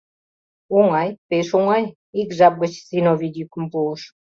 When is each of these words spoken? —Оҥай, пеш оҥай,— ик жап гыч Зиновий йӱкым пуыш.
—Оҥай, 0.77 1.09
пеш 1.29 1.47
оҥай,— 1.57 1.85
ик 2.21 2.29
жап 2.37 2.53
гыч 2.61 2.73
Зиновий 2.89 3.33
йӱкым 3.37 3.65
пуыш. 3.71 4.01